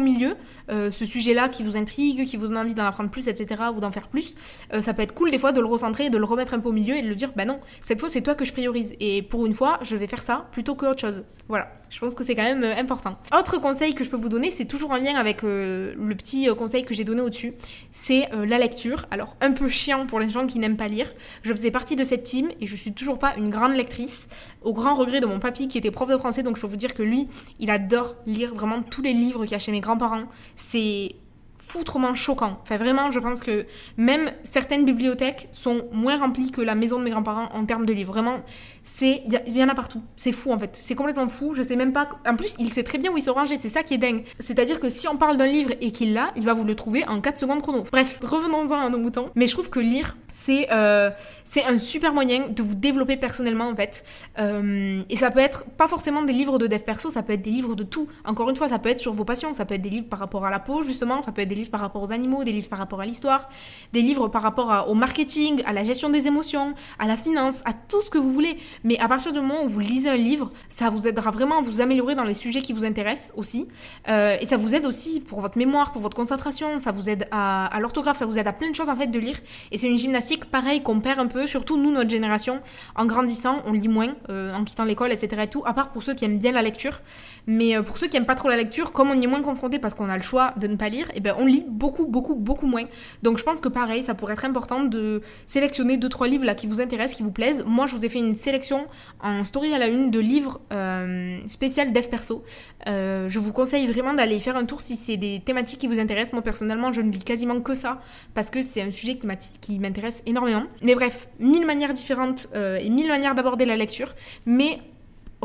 [0.71, 3.81] euh, ce sujet-là qui vous intrigue, qui vous donne envie d'en apprendre plus, etc., ou
[3.81, 4.35] d'en faire plus,
[4.73, 6.69] euh, ça peut être cool des fois de le recentrer, de le remettre un peu
[6.69, 8.95] au milieu et de le dire, bah non, cette fois c'est toi que je priorise.
[9.01, 11.25] Et pour une fois, je vais faire ça plutôt que autre chose.
[11.49, 13.17] Voilà, je pense que c'est quand même euh, important.
[13.37, 16.85] Autre conseil que je peux vous donner, c'est toujours en lien avec le petit conseil
[16.85, 17.55] que j'ai donné au-dessus,
[17.91, 19.07] c'est la lecture.
[19.11, 21.13] Alors, un peu chiant pour les gens qui n'aiment pas lire.
[21.43, 24.29] Je faisais partie de cette team et je suis toujours pas une grande lectrice,
[24.63, 26.77] au grand regret de mon papy qui était prof de français, donc je peux vous
[26.77, 27.29] dire que lui,
[27.61, 31.15] il adore lire vraiment tous les livres qu'il y a chez mes grands-parents c'est
[31.59, 32.61] foutrement choquant.
[32.63, 37.05] Enfin, vraiment, je pense que même certaines bibliothèques sont moins remplies que la maison de
[37.05, 38.13] mes grands-parents en termes de livres.
[38.13, 38.43] Vraiment,
[38.89, 40.01] c'est il y, en a partout.
[40.17, 40.79] C'est fou en fait.
[40.81, 41.55] C'est complètement fou.
[41.55, 42.09] Je sais même pas.
[42.25, 43.59] En plus, il sait très bien où ils sont rangés.
[43.61, 44.23] C'est ça qui est dingue.
[44.39, 47.05] C'est-à-dire que si on parle d'un livre et qu'il l'a, il va vous le trouver
[47.07, 47.83] en 4 secondes chrono.
[47.91, 49.31] Bref, revenons-en à nos moutons.
[49.35, 51.11] Mais je trouve que lire, c'est euh,
[51.45, 54.05] c'est un super moyen de vous développer personnellement en fait.
[54.39, 57.43] Euh, et ça peut être pas forcément des livres de dev perso, ça peut être
[57.43, 58.07] des livres de tout.
[58.25, 59.53] Encore une fois, ça peut être sur vos passions.
[59.53, 61.23] Ça peut être des livres par rapport à la peau justement.
[61.23, 63.49] Ça peut être des livres par rapport aux animaux, des livres par rapport à l'histoire,
[63.93, 67.73] des livres par rapport au marketing, à la gestion des émotions, à la finance, à
[67.73, 68.57] tout ce que vous voulez.
[68.85, 71.63] Mais à partir du moment où vous lisez un livre, ça vous aidera vraiment à
[71.63, 73.67] vous améliorer dans les sujets qui vous intéressent aussi.
[74.09, 77.27] Euh, et ça vous aide aussi pour votre mémoire, pour votre concentration, ça vous aide
[77.31, 79.39] à, l'orthographe, ça vous aide à plein de choses en fait de lire.
[79.73, 82.61] Et c'est une gymnastique pareil qu'on perd un peu, surtout nous, notre génération.
[82.95, 85.43] En grandissant, on lit moins, euh, en quittant l'école, etc.
[85.45, 87.01] Et tout, à part pour ceux qui aiment bien la lecture.
[87.47, 89.43] Mais euh, pour ceux qui aiment pas trop la lecture, comme on y est moins
[89.43, 91.65] confronté parce qu'on a le choix de ne pas lire, et eh ben on lit
[91.69, 92.85] beaucoup, beaucoup, beaucoup moins.
[93.23, 96.55] Donc je pense que pareil, ça pourrait être important de sélectionner deux trois livres là
[96.55, 97.65] qui vous intéressent, qui vous plaisent.
[97.67, 98.87] Moi, je vous ai fait une sélection
[99.21, 102.45] en story à la une de livres euh, spécial perso.
[102.89, 105.99] Euh, je vous conseille vraiment d'aller faire un tour si c'est des thématiques qui vous
[105.99, 106.35] intéressent.
[106.35, 108.01] Moi personnellement, je ne lis quasiment que ça
[108.35, 109.19] parce que c'est un sujet
[109.61, 110.65] qui m'intéresse énormément.
[110.83, 114.15] Mais bref, mille manières différentes euh, et mille manières d'aborder la lecture.
[114.45, 114.81] Mais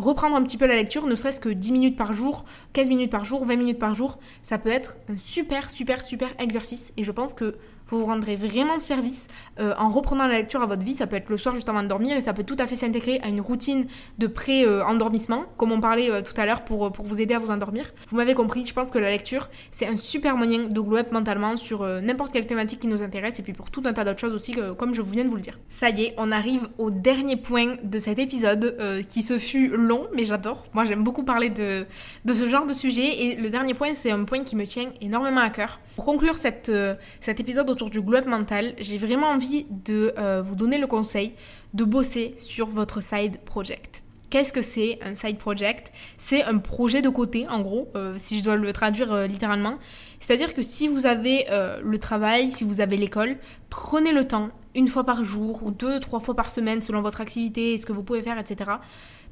[0.02, 3.12] reprendre un petit peu la lecture, ne serait-ce que 10 minutes par jour, 15 minutes
[3.12, 6.92] par jour, 20 minutes par jour, ça peut être un super, super, super exercice.
[6.98, 7.56] Et je pense que
[7.92, 9.28] vous vous rendrez vraiment service
[9.60, 10.94] euh, en reprenant la lecture à votre vie.
[10.94, 12.76] Ça peut être le soir juste avant de dormir et ça peut tout à fait
[12.76, 13.86] s'intégrer à une routine
[14.18, 17.52] de pré-endormissement, comme on parlait euh, tout à l'heure pour, pour vous aider à vous
[17.52, 17.92] endormir.
[18.08, 21.12] Vous m'avez compris, je pense que la lecture, c'est un super moyen de glow up
[21.12, 24.06] mentalement sur euh, n'importe quelle thématique qui nous intéresse et puis pour tout un tas
[24.06, 25.60] d'autres choses aussi, comme je viens de vous le dire.
[25.70, 30.08] Ça y est, on arrive au dernier point de cet épisode qui se fut long,
[30.14, 30.66] mais j'adore.
[30.74, 31.86] Moi, j'aime beaucoup parler de,
[32.26, 34.90] de ce genre de sujet et le dernier point, c'est un point qui me tient
[35.02, 35.80] énormément à cœur.
[35.96, 36.72] Pour conclure cette,
[37.20, 41.34] cet épisode autour du globe mental, j'ai vraiment envie de euh, vous donner le conseil
[41.74, 44.04] de bosser sur votre side project.
[44.30, 45.92] Qu'est-ce que c'est un side project?
[46.18, 49.74] C'est un projet de côté, en gros, euh, si je dois le traduire euh, littéralement.
[50.20, 51.48] C'est-à-dire que si vous avez
[51.82, 53.38] le travail, si vous avez l'école,
[53.70, 57.22] prenez le temps, une fois par jour ou deux, trois fois par semaine, selon votre
[57.22, 58.72] activité ce que vous pouvez faire, etc.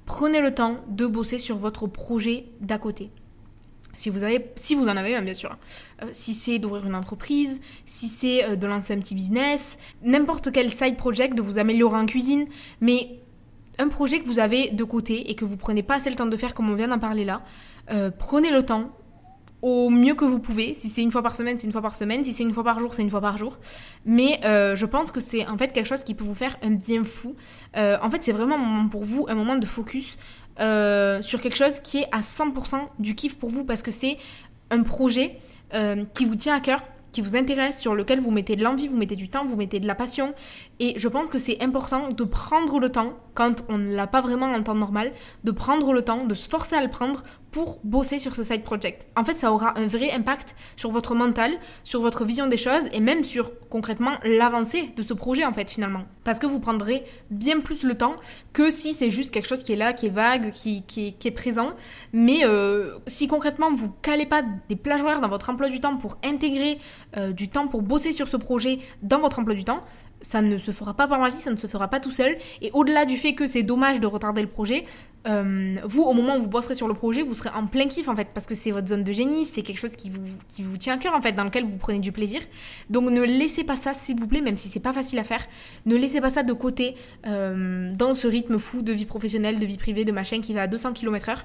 [0.06, 3.12] Prenez le temps de bosser sur votre projet d'à côté.
[4.00, 5.58] Si vous, avez, si vous en avez un, bien sûr.
[6.14, 10.96] si c'est d'ouvrir une entreprise, si c'est de lancer un petit business, n'importe quel side
[10.96, 12.48] project, de vous améliorer en cuisine,
[12.80, 13.20] mais
[13.80, 16.26] un projet que vous avez de côté et que vous prenez pas assez le temps
[16.26, 17.42] de faire comme on vient d'en parler là,
[17.92, 18.92] euh, prenez le temps
[19.62, 20.74] au mieux que vous pouvez.
[20.74, 22.24] Si c'est une fois par semaine, c'est une fois par semaine.
[22.24, 23.58] Si c'est une fois par jour, c'est une fois par jour.
[24.06, 26.72] Mais euh, je pense que c'est en fait quelque chose qui peut vous faire un
[26.72, 27.36] bien fou.
[27.76, 30.18] Euh, en fait, c'est vraiment un moment pour vous, un moment de focus
[30.60, 34.18] sur quelque chose qui est à 100% du kiff pour vous parce que c'est
[34.70, 35.40] un projet
[36.14, 38.98] qui vous tient à cœur qui vous intéresse, sur lequel vous mettez de l'envie, vous
[38.98, 40.34] mettez du temps, vous mettez de la passion.
[40.80, 44.22] Et je pense que c'est important de prendre le temps, quand on ne l'a pas
[44.22, 45.12] vraiment en temps normal,
[45.44, 48.64] de prendre le temps, de se forcer à le prendre pour bosser sur ce side
[48.64, 49.08] project.
[49.16, 51.52] En fait, ça aura un vrai impact sur votre mental,
[51.84, 55.70] sur votre vision des choses et même sur concrètement l'avancée de ce projet en fait
[55.70, 56.04] finalement.
[56.24, 58.16] Parce que vous prendrez bien plus le temps
[58.54, 61.72] que si c'est juste quelque chose qui est là, qui est vague, qui, est, présent.
[62.14, 65.98] Mais euh, si concrètement vous calez pas des plages horaires dans votre emploi du temps
[65.98, 66.80] pour intégrer
[67.18, 69.82] euh, du temps pour bosser sur ce projet dans votre emploi du temps,
[70.22, 72.38] ça ne se fera pas par magie, ça ne se fera pas tout seul.
[72.62, 74.86] Et au-delà du fait que c'est dommage de retarder le projet,
[75.28, 78.08] euh, vous, au moment où vous bosserez sur le projet, vous serez en plein kiff
[78.08, 80.64] en fait, parce que c'est votre zone de génie, c'est quelque chose qui vous, qui
[80.64, 82.42] vous tient à cœur en fait, dans lequel vous prenez du plaisir.
[82.90, 85.46] Donc ne laissez pas ça, s'il vous plaît, même si c'est pas facile à faire,
[85.86, 86.96] ne laissez pas ça de côté
[87.28, 90.64] euh, dans ce rythme fou de vie professionnelle, de vie privée, de machin qui va
[90.64, 91.38] à 200 km/h.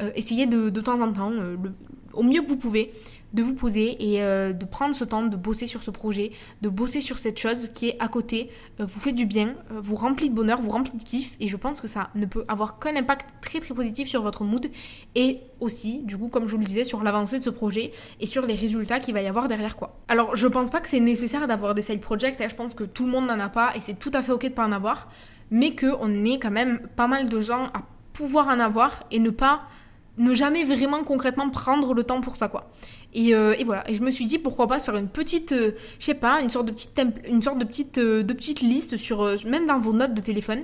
[0.00, 1.32] Euh, essayez de, de temps en temps,
[2.12, 2.92] au mieux que vous pouvez,
[3.32, 6.68] de vous poser et euh, de prendre ce temps de bosser sur ce projet, de
[6.68, 9.96] bosser sur cette chose qui est à côté, euh, vous fait du bien, euh, vous
[9.96, 12.78] remplit de bonheur, vous remplit de kiff et je pense que ça ne peut avoir
[12.78, 14.70] qu'un impact très très positif sur votre mood
[15.14, 18.26] et aussi, du coup, comme je vous le disais, sur l'avancée de ce projet et
[18.26, 19.98] sur les résultats qu'il va y avoir derrière quoi.
[20.08, 22.84] Alors, je pense pas que c'est nécessaire d'avoir des side projects, hein, je pense que
[22.84, 24.72] tout le monde n'en a pas et c'est tout à fait ok de pas en
[24.72, 25.08] avoir,
[25.50, 29.30] mais qu'on est quand même pas mal de gens à pouvoir en avoir et ne
[29.30, 29.62] pas
[30.18, 32.70] ne jamais vraiment concrètement prendre le temps pour ça quoi.
[33.16, 33.88] Euh, et, voilà.
[33.90, 36.40] Et je me suis dit pourquoi pas se faire une petite, euh, je sais pas,
[36.40, 39.78] une sorte de petite, une sorte de petite, euh, de petite liste sur, même dans
[39.78, 40.62] vos notes de téléphone.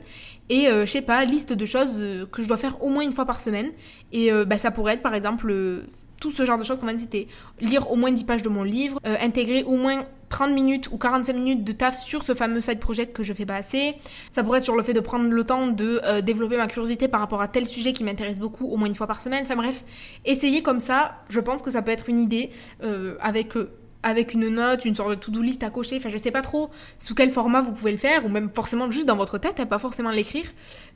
[0.51, 3.27] Et je sais pas, liste de choses que je dois faire au moins une fois
[3.27, 3.71] par semaine.
[4.13, 5.85] Et bah, ça pourrait être par exemple
[6.21, 7.29] tout ce genre de choses qu'on vient de citer.
[7.61, 11.33] Lire au moins 10 pages de mon livre, intégrer au moins 30 minutes ou 45
[11.33, 13.95] minutes de taf sur ce fameux side project que je fais pas assez.
[14.31, 17.21] Ça pourrait être sur le fait de prendre le temps de développer ma curiosité par
[17.21, 19.43] rapport à tel sujet qui m'intéresse beaucoup au moins une fois par semaine.
[19.43, 19.85] Enfin bref,
[20.25, 22.51] essayer comme ça, je pense que ça peut être une idée
[22.83, 23.71] euh, avec euh,
[24.05, 25.97] avec une note, une sorte de to-do list à cocher.
[25.97, 28.89] Enfin, je sais pas trop sous quel format vous pouvez le faire, ou même forcément
[28.93, 30.45] juste dans votre tête, hein, pas forcément l'écrire.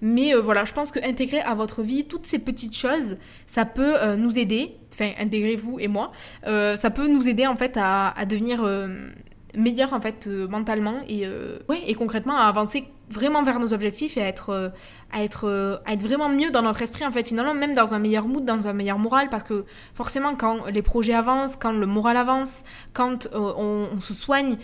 [0.00, 3.64] Mais euh, voilà, je pense que intégrer à votre vie toutes ces petites choses, ça
[3.64, 4.76] peut nous aider.
[4.92, 6.12] Enfin, intégrez vous et moi.
[6.44, 8.64] ça peut nous aider en fait à, devenir
[9.54, 11.26] meilleur en fait mentalement et
[11.68, 14.68] ouais et concrètement à avancer vraiment vers nos objectifs et à être, euh,
[15.12, 17.94] à être, euh, à être vraiment mieux dans notre esprit, en fait, finalement, même dans
[17.94, 21.72] un meilleur mood, dans un meilleur moral, parce que forcément, quand les projets avancent, quand
[21.72, 24.56] le moral avance, quand euh, on, se soigne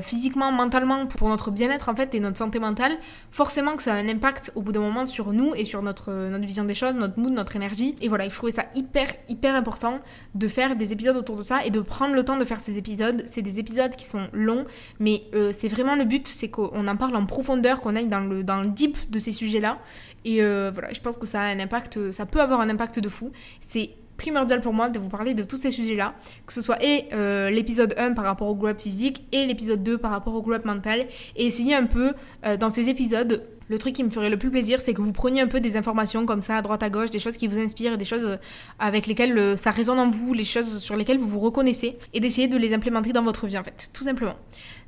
[0.00, 2.92] physiquement, mentalement, pour notre bien-être, en fait, et notre santé mentale,
[3.30, 6.10] forcément que ça a un impact au bout d'un moment sur nous et sur notre,
[6.10, 7.94] notre vision des choses, notre mood, notre énergie.
[8.00, 10.00] Et voilà, je trouvais ça hyper, hyper important
[10.34, 12.78] de faire des épisodes autour de ça et de prendre le temps de faire ces
[12.78, 13.22] épisodes.
[13.26, 14.64] C'est des épisodes qui sont longs,
[14.98, 18.60] mais c'est vraiment le but, c'est qu'on en parle en profondeur, qu'on dans le, dans
[18.60, 19.78] le deep de ces sujets-là.
[20.24, 22.98] Et euh, voilà, je pense que ça a un impact, ça peut avoir un impact
[22.98, 23.32] de fou.
[23.60, 26.14] C'est primordial pour moi de vous parler de tous ces sujets-là,
[26.46, 29.98] que ce soit et euh, l'épisode 1 par rapport au groupe physique et l'épisode 2
[29.98, 31.06] par rapport au groupe mental,
[31.36, 32.12] et essayer un peu
[32.44, 35.12] euh, dans ces épisodes le truc qui me ferait le plus plaisir, c'est que vous
[35.12, 37.58] preniez un peu des informations comme ça à droite à gauche, des choses qui vous
[37.58, 38.38] inspirent, des choses
[38.78, 42.46] avec lesquelles ça résonne en vous, les choses sur lesquelles vous vous reconnaissez, et d'essayer
[42.46, 44.36] de les implémenter dans votre vie en fait, tout simplement.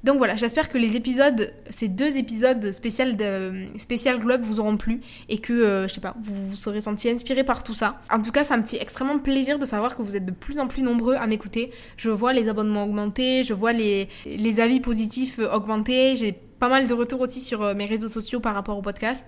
[0.05, 4.77] Donc voilà, j'espère que les épisodes, ces deux épisodes spécial, de, spécial Globe vous auront
[4.77, 8.01] plu et que, euh, je sais pas, vous vous serez senti inspiré par tout ça.
[8.11, 10.61] En tout cas, ça me fait extrêmement plaisir de savoir que vous êtes de plus
[10.61, 11.73] en plus nombreux à m'écouter.
[11.97, 16.89] Je vois les abonnements augmenter, je vois les, les avis positifs augmenter, j'ai pas mal
[16.89, 19.25] de retours aussi sur euh, mes réseaux sociaux par rapport au podcast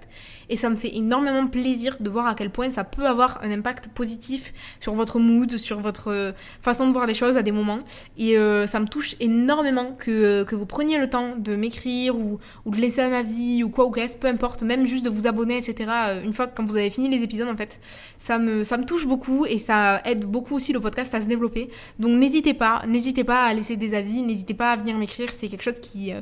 [0.50, 3.52] et ça me fait énormément plaisir de voir à quel point ça peut avoir un
[3.52, 7.52] impact positif sur votre mood, sur votre euh, façon de voir les choses à des
[7.52, 7.78] moments.
[8.18, 12.40] Et euh, ça me touche énormément que, que vous preniez le temps de m'écrire ou,
[12.66, 15.56] de laisser un avis ou quoi ou qu'est-ce, peu importe, même juste de vous abonner,
[15.56, 15.90] etc.
[15.90, 17.80] Euh, une fois que quand vous avez fini les épisodes, en fait,
[18.18, 21.26] ça me, ça me touche beaucoup et ça aide beaucoup aussi le podcast à se
[21.26, 21.70] développer.
[22.00, 25.46] Donc n'hésitez pas, n'hésitez pas à laisser des avis, n'hésitez pas à venir m'écrire, c'est
[25.46, 26.12] quelque chose qui,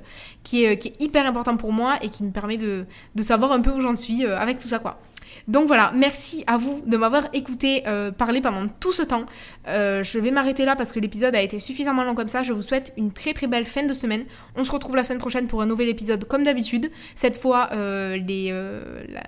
[0.43, 3.53] qui, est, qui est hyper important pour moi et qui me permet de, de savoir
[3.53, 4.99] un peu où j'en suis euh, avec tout ça quoi.
[5.47, 9.25] Donc voilà, merci à vous de m'avoir écouté euh, parler pendant tout ce temps.
[9.67, 12.43] Euh, je vais m'arrêter là parce que l'épisode a été suffisamment long comme ça.
[12.43, 14.25] Je vous souhaite une très très belle fin de semaine.
[14.57, 16.91] On se retrouve la semaine prochaine pour un nouvel épisode comme d'habitude.
[17.15, 18.53] Cette fois, les,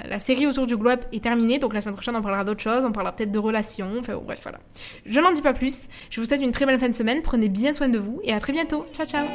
[0.08, 1.58] la, série autour du globe est terminée.
[1.58, 2.84] Donc la semaine prochaine, on parlera d'autres choses.
[2.84, 3.90] On parlera peut-être de relations.
[4.00, 4.58] Enfin bref, voilà.
[5.06, 5.88] Je n'en dis pas plus.
[6.10, 7.22] Je vous souhaite une très belle fin de semaine.
[7.22, 8.86] Prenez bien soin de vous et à très bientôt.
[8.92, 9.26] Ciao ciao